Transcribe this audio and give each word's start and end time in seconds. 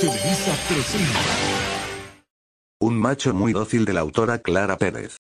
Televisa 0.00 0.56
presenta. 0.66 1.20
Un 2.80 2.98
macho 2.98 3.34
muy 3.34 3.52
dócil 3.52 3.84
de 3.84 3.92
la 3.92 4.00
autora 4.00 4.38
Clara 4.38 4.78
Pérez. 4.78 5.18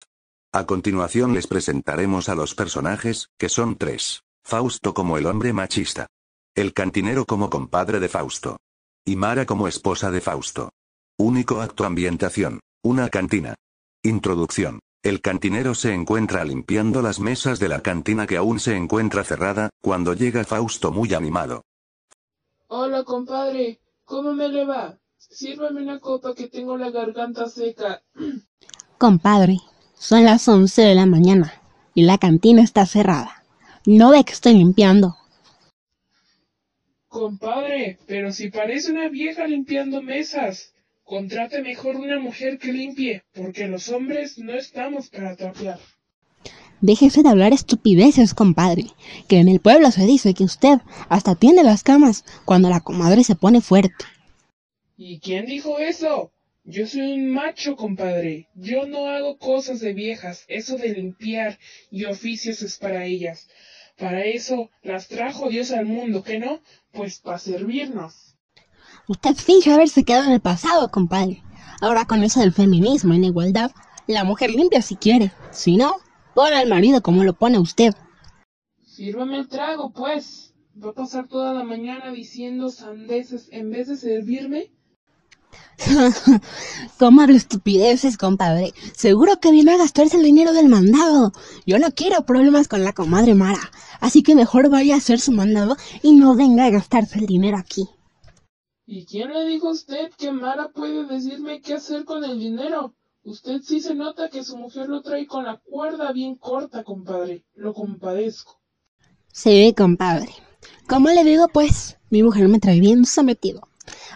A 0.53 0.67
continuación 0.67 1.35
les 1.35 1.49
presentaremos 1.49 2.29
a 2.29 2.37
los 2.37 2.55
personajes, 2.55 3.29
que 3.39 3.49
son 3.49 3.77
tres. 3.77 4.23
Fausto 4.45 4.95
como 4.95 5.19
el 5.19 5.27
hombre 5.27 5.53
machista. 5.53 6.07
El 6.55 6.75
cantinero 6.75 7.25
como 7.25 7.51
compadre 7.51 7.99
de 7.99 8.09
Fausto. 8.09 8.59
Y 9.05 9.17
Mara 9.17 9.47
como 9.47 9.67
esposa 9.67 10.13
de 10.13 10.21
Fausto. 10.21 10.71
Único 11.19 11.61
acto 11.61 11.85
ambientación. 11.85 12.61
Una 12.85 13.09
cantina. 13.09 13.57
Introducción. 14.05 14.79
El 15.03 15.21
cantinero 15.21 15.75
se 15.75 15.93
encuentra 15.93 16.45
limpiando 16.45 17.03
las 17.03 17.19
mesas 17.19 17.59
de 17.59 17.69
la 17.69 17.81
cantina 17.81 18.29
que 18.29 18.37
aún 18.37 18.61
se 18.61 18.77
encuentra 18.77 19.25
cerrada, 19.25 19.71
cuando 19.83 20.15
llega 20.15 20.45
Fausto 20.45 20.93
muy 20.93 21.15
animado. 21.15 21.63
Hola, 22.69 23.03
compadre. 23.03 23.81
¿Cómo 24.09 24.33
me 24.33 24.49
le 24.49 24.65
va? 24.65 24.99
Sírvame 25.19 25.83
una 25.83 26.01
copa 26.01 26.35
que 26.35 26.49
tengo 26.49 26.79
la 26.79 26.91
garganta 26.91 27.47
seca. 27.47 28.03
Compadre, 28.97 29.59
son 29.99 30.25
las 30.25 30.49
11 30.49 30.81
de 30.81 30.95
la 30.95 31.05
mañana 31.05 31.53
y 31.93 32.05
la 32.05 32.17
cantina 32.17 32.63
está 32.63 32.87
cerrada. 32.87 33.45
No 33.85 34.11
ve 34.11 34.25
que 34.25 34.33
estoy 34.33 34.55
limpiando. 34.55 35.15
Compadre, 37.09 37.99
pero 38.07 38.33
si 38.33 38.49
parece 38.49 38.93
una 38.93 39.09
vieja 39.11 39.47
limpiando 39.47 40.01
mesas. 40.01 40.73
Contrate 41.05 41.61
mejor 41.61 41.97
una 41.97 42.19
mujer 42.19 42.59
que 42.59 42.73
limpie, 42.73 43.25
porque 43.35 43.69
los 43.69 43.91
hombres 43.91 44.39
no 44.39 44.55
estamos 44.55 45.11
para 45.11 45.37
trapear. 45.37 45.79
Déjese 46.81 47.23
de 47.23 47.29
hablar 47.29 47.53
estupideces, 47.53 48.35
compadre, 48.35 48.87
que 49.27 49.39
en 49.39 49.49
el 49.49 49.61
pueblo 49.61 49.91
se 49.91 50.07
dice 50.07 50.35
que 50.35 50.45
usted 50.45 50.79
hasta 51.09 51.35
tiende 51.35 51.65
las 51.65 51.83
camas 51.83 52.25
cuando 52.45 52.71
la 52.71 52.81
comadre 52.81 53.25
se 53.25 53.35
pone 53.35 53.61
fuerte. 53.61 54.05
¿Y 54.97 55.19
quién 55.19 55.47
dijo 55.47 55.79
eso? 55.79 56.33
Yo 56.65 56.87
soy 56.87 57.13
un 57.13 57.31
macho, 57.31 57.77
compadre. 57.77 58.49
Yo 58.55 58.87
no 58.87 59.07
hago 59.07 59.39
cosas 59.39 59.81
de 59.81 59.95
viejas. 59.95 60.45
Eso 60.49 60.77
de 60.77 60.91
limpiar 60.91 61.59
y 61.91 62.05
oficios 62.05 62.63
es 62.63 62.77
para 62.77 63.07
ellas. 63.07 63.49
Para 63.97 64.25
eso 64.25 64.71
las 64.83 65.09
trajo 65.09 65.49
Dios 65.49 65.73
al 65.73 65.87
mundo, 65.87 66.23
¿qué 66.23 66.39
no? 66.39 66.61
Pues 66.93 67.19
para 67.19 67.39
servirnos. 67.39 68.37
Usted 69.09 69.35
finge 69.35 69.73
haberse 69.73 70.05
quedado 70.05 70.27
en 70.27 70.33
el 70.33 70.41
pasado, 70.41 70.91
compadre. 70.91 71.43
Ahora 71.81 72.05
con 72.05 72.23
eso 72.23 72.41
del 72.41 72.53
feminismo 72.53 73.15
y 73.15 73.19
la 73.19 73.27
igualdad, 73.27 73.71
la 74.07 74.25
mujer 74.25 74.51
limpia 74.51 74.83
si 74.83 74.97
quiere. 74.97 75.33
Si 75.51 75.77
no, 75.77 75.97
pone 76.39 76.55
al 76.55 76.69
marido 76.69 77.03
como 77.03 77.25
lo 77.25 77.33
pone 77.33 77.59
usted. 77.59 77.93
Sírvame 78.87 79.39
el 79.39 79.49
trago, 79.49 79.91
pues. 79.91 80.55
¿Va 80.81 80.91
a 80.91 80.93
pasar 80.93 81.27
toda 81.27 81.53
la 81.53 81.65
mañana 81.65 82.13
diciendo 82.13 82.69
sandeces 82.69 83.49
en 83.51 83.73
vez 83.73 83.89
de 83.89 83.97
servirme? 83.97 84.71
¿Cómo 87.01 87.23
habla 87.23 87.37
estupideces, 87.37 88.17
compadre? 88.17 88.73
Seguro 88.95 89.41
que 89.41 89.51
viene 89.51 89.73
a 89.73 89.79
gastarse 89.79 90.17
el 90.17 90.23
dinero 90.23 90.53
del 90.53 90.69
mandado. 90.69 91.33
Yo 91.67 91.81
no 91.81 91.91
quiero 91.91 92.25
problemas 92.25 92.69
con 92.69 92.85
la 92.85 92.93
comadre 92.93 93.35
Mara. 93.35 93.73
Así 93.99 94.23
que 94.23 94.37
mejor 94.37 94.71
vaya 94.71 94.95
a 94.95 94.99
hacer 94.99 95.19
su 95.19 95.33
mandado 95.33 95.77
y 96.05 96.13
no 96.13 96.37
venga 96.37 96.67
a 96.67 96.71
gastarse 96.71 97.19
el 97.19 97.27
dinero 97.27 97.59
aquí. 97.59 97.89
¿Y 98.87 99.07
quién 99.07 99.33
le 99.33 99.45
dijo 99.45 99.71
a 99.71 99.73
usted 99.73 100.13
que 100.17 100.31
Mara 100.31 100.69
puede 100.69 101.05
decirme 101.05 101.61
qué 101.61 101.75
hacer 101.75 102.05
con 102.05 102.23
el 102.23 102.39
dinero? 102.39 102.95
Usted 103.29 103.61
sí 103.61 103.83
se 103.83 103.95
nota 103.95 104.31
que 104.31 104.43
su 104.43 104.57
mujer 104.57 104.89
lo 104.89 105.03
trae 105.03 105.27
con 105.27 105.45
la 105.45 105.59
cuerda 105.59 106.13
bien 106.13 106.37
corta, 106.37 106.83
compadre. 106.83 107.45
Lo 107.55 107.75
compadezco. 107.75 108.59
Sí, 109.31 109.75
compadre. 109.77 110.31
¿Cómo 110.89 111.11
le 111.11 111.25
digo, 111.25 111.47
pues? 111.49 111.99
Mi 112.09 112.23
mujer 112.23 112.49
me 112.49 112.59
trae 112.59 112.81
bien 112.81 113.05
sometido. 113.05 113.69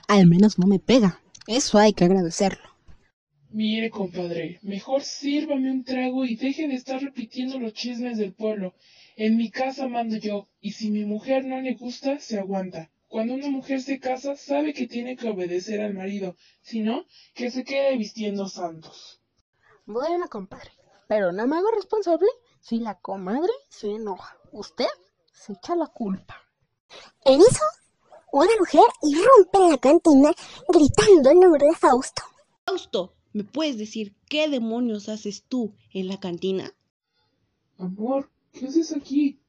Al 0.09 0.27
menos 0.29 0.59
no 0.59 0.67
me 0.67 0.79
pega. 0.79 1.21
Eso 1.47 1.77
hay 1.77 1.93
que 1.93 2.07
agradecerlo. 2.07 2.67
Mire, 3.51 3.91
compadre, 3.91 4.61
mejor 4.63 5.03
sírvame 5.03 5.71
un 5.71 5.85
trago 5.85 6.25
y 6.25 6.37
deje 6.37 6.67
de 6.67 6.75
estar 6.77 7.03
repitiendo 7.03 7.59
los 7.59 7.75
chismes 7.75 8.17
del 8.17 8.33
pueblo. 8.33 8.75
En 9.17 9.37
mi 9.37 9.51
casa 9.51 9.89
mando 9.89 10.17
yo, 10.17 10.49
y 10.59 10.73
si 10.73 10.91
mi 10.91 11.05
mujer 11.05 11.45
no 11.45 11.61
le 11.61 11.75
gusta, 11.75 12.19
se 12.19 12.39
aguanta. 12.39 12.91
Cuando 13.13 13.35
una 13.35 13.51
mujer 13.51 13.83
se 13.83 14.01
casa, 14.01 14.37
sabe 14.37 14.73
que 14.73 14.87
tiene 14.87 15.19
que 15.19 15.29
obedecer 15.29 15.83
al 15.83 15.93
marido, 15.93 16.35
si 16.63 16.81
no, 16.81 17.05
que 17.35 17.51
se 17.51 17.63
quede 17.63 17.99
vistiendo 17.99 18.49
santos. 18.49 19.21
Bueno, 19.85 20.31
compadre, 20.31 20.71
pero 21.09 21.31
no 21.31 21.47
me 21.47 21.59
hago 21.59 21.71
responsable 21.73 22.27
si 22.63 22.81
la 22.81 22.99
comadre 23.01 23.53
se 23.69 23.91
enoja. 23.91 24.39
Usted 24.51 24.87
se 25.31 25.53
echa 25.53 25.77
la 25.77 25.89
culpa. 25.89 26.41
En 27.27 27.39
eso, 27.43 27.65
una 28.33 28.53
mujer 28.59 28.85
irrumpe 29.03 29.59
en 29.59 29.71
la 29.73 29.77
cantina 29.77 30.33
gritando 30.69 31.31
el 31.33 31.39
nombre 31.39 31.67
de 31.67 31.75
Fausto. 31.75 32.23
Fausto, 32.65 33.13
¿me 33.35 33.45
puedes 33.45 33.77
decir 33.77 34.17
qué 34.31 34.49
demonios 34.49 35.11
haces 35.11 35.45
tú 35.47 35.75
en 35.93 36.09
la 36.09 36.19
cantina? 36.19 36.73
Amor, 37.77 38.31
¿qué 38.53 38.69
haces 38.69 38.97
aquí? 38.97 39.42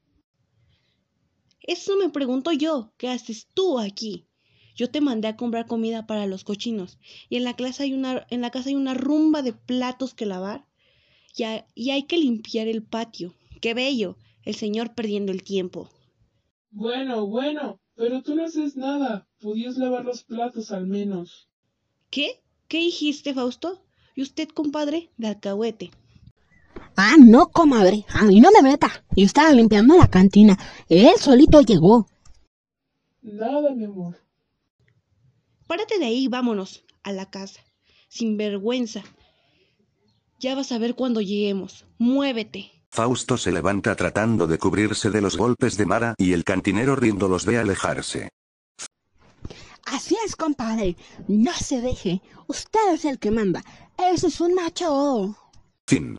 Eso 1.64 1.96
me 1.98 2.10
pregunto 2.10 2.52
yo, 2.52 2.94
¿qué 2.98 3.08
haces 3.10 3.48
tú 3.54 3.80
aquí? 3.80 4.28
Yo 4.76 4.90
te 4.90 5.02
mandé 5.02 5.28
a 5.28 5.38
comprar 5.38 5.66
comida 5.66 6.06
para 6.08 6.26
los 6.26 6.44
cochinos 6.44 7.00
y 7.30 7.38
en 7.38 7.44
la, 7.44 7.56
clase 7.56 7.84
hay 7.84 7.94
una, 7.94 8.26
en 8.30 8.42
la 8.42 8.52
casa 8.52 8.70
hay 8.70 8.76
una 8.76 8.94
rumba 8.94 9.42
de 9.42 9.54
platos 9.54 10.14
que 10.14 10.26
lavar 10.26 10.66
y, 11.36 11.44
y 11.76 11.92
hay 11.92 12.04
que 12.04 12.18
limpiar 12.18 12.68
el 12.68 12.84
patio. 12.84 13.34
¡Qué 13.62 13.74
bello! 13.74 14.18
El 14.44 14.56
señor 14.56 14.94
perdiendo 14.94 15.32
el 15.32 15.44
tiempo. 15.44 15.90
Bueno, 16.70 17.28
bueno, 17.28 17.80
pero 17.96 18.22
tú 18.24 18.36
no 18.36 18.44
haces 18.44 18.76
nada. 18.76 19.28
Podías 19.40 19.78
lavar 19.78 20.04
los 20.04 20.24
platos 20.24 20.72
al 20.72 20.88
menos. 20.88 21.48
¿Qué? 22.10 22.42
¿Qué 22.68 22.80
dijiste, 22.80 23.34
Fausto? 23.34 23.82
¿Y 24.16 24.22
usted, 24.22 24.50
compadre? 24.50 25.12
De 25.18 25.28
alcahuete. 25.28 25.92
Ah, 26.96 27.16
no, 27.20 27.50
comadre. 27.50 28.06
A 28.10 28.24
mí 28.24 28.40
no 28.40 28.50
me 28.52 28.62
meta. 28.62 29.04
Yo 29.16 29.26
estaba 29.26 29.52
limpiando 29.52 29.98
la 29.98 30.08
cantina. 30.10 30.58
Él 30.90 31.14
solito 31.20 31.62
llegó. 31.62 32.08
Nada, 33.22 33.74
mi 33.74 33.86
amor. 33.86 34.18
Párate 35.68 35.98
de 35.98 36.06
ahí 36.06 36.26
y 36.26 36.28
vámonos 36.28 36.84
a 37.04 37.12
la 37.12 37.30
casa. 37.30 37.62
Sin 38.10 38.38
vergüenza. 38.38 39.04
Ya 40.40 40.56
vas 40.56 40.72
a 40.72 40.78
ver 40.78 40.94
cuando 40.94 41.22
lleguemos. 41.22 41.86
Muévete. 41.98 42.72
Fausto 42.90 43.38
se 43.38 43.52
levanta 43.52 43.96
tratando 43.96 44.46
de 44.46 44.60
cubrirse 44.60 45.10
de 45.10 45.22
los 45.22 45.36
golpes 45.36 45.78
de 45.78 45.86
Mara 45.88 46.14
y 46.18 46.34
el 46.34 46.44
cantinero 46.44 46.96
riendo 46.96 47.28
los 47.28 47.46
ve 47.46 47.58
alejarse. 47.58 48.30
Así 49.86 50.16
es, 50.26 50.36
compadre. 50.36 50.96
No 51.28 51.54
se 51.54 51.82
deje. 51.82 52.22
Usted 52.48 52.94
es 52.94 53.06
el 53.06 53.18
que 53.18 53.32
manda. 53.32 53.64
Ese 53.98 54.28
es 54.28 54.40
un 54.42 54.54
macho. 54.54 55.36
Fin. 55.88 56.18